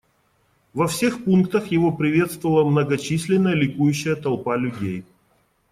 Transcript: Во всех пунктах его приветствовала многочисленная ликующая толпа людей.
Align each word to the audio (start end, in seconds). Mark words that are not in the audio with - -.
Во 0.73 0.87
всех 0.87 1.23
пунктах 1.25 1.67
его 1.67 1.91
приветствовала 1.91 2.67
многочисленная 2.67 3.53
ликующая 3.53 4.15
толпа 4.15 4.57
людей. 4.57 5.05